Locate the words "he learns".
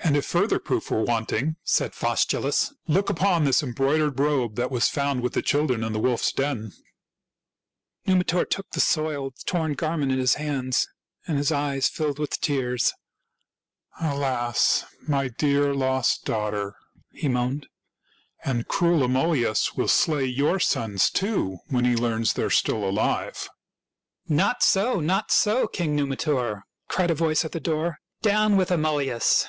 21.86-22.34